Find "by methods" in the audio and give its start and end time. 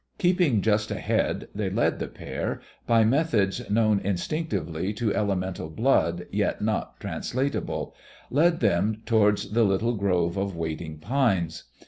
2.87-3.69